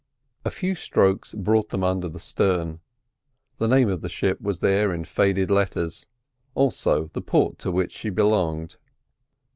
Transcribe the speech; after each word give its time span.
A 0.43 0.49
few 0.49 0.73
strokes 0.73 1.35
brought 1.35 1.69
them 1.69 1.83
under 1.83 2.09
the 2.09 2.17
stern. 2.17 2.79
The 3.59 3.67
name 3.67 3.87
of 3.87 4.01
the 4.01 4.09
ship 4.09 4.41
was 4.41 4.59
there 4.59 4.91
in 4.91 5.03
faded 5.05 5.51
letters, 5.51 6.07
also 6.55 7.11
the 7.13 7.21
port 7.21 7.59
to 7.59 7.71
which 7.71 7.91
she 7.91 8.09
belonged. 8.09 8.77